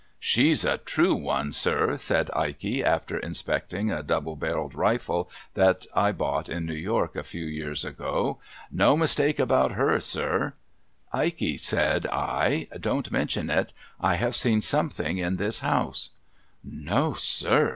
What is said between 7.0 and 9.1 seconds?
a few years ago.' No